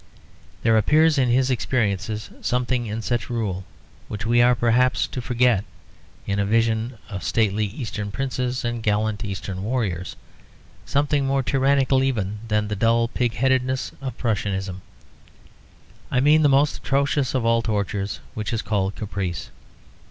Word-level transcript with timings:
There 0.63 0.79
appears 0.79 1.19
in 1.19 1.29
his 1.29 1.51
experiences 1.51 2.31
something 2.41 2.87
in 2.87 3.03
such 3.03 3.29
rule 3.29 3.65
which 4.07 4.25
we 4.25 4.41
are 4.41 4.55
perhaps 4.55 5.03
apt 5.05 5.11
to 5.11 5.21
forget 5.21 5.63
in 6.25 6.39
a 6.39 6.43
vision 6.47 6.97
of 7.07 7.23
stately 7.23 7.67
Eastern 7.67 8.09
princes 8.09 8.65
and 8.65 8.81
gallant 8.81 9.23
Eastern 9.23 9.61
warriors, 9.63 10.15
something 10.87 11.27
more 11.27 11.43
tyrannical 11.43 12.01
even 12.01 12.39
than 12.47 12.67
the 12.67 12.75
dull 12.75 13.09
pigheadedness 13.09 13.91
of 14.01 14.17
Prussianism. 14.17 14.81
I 16.09 16.19
mean 16.19 16.41
the 16.41 16.49
most 16.49 16.77
atrocious 16.77 17.35
of 17.35 17.45
all 17.45 17.61
tortures, 17.61 18.21
which 18.33 18.53
is 18.53 18.63
called 18.63 18.95
caprice. 18.95 19.51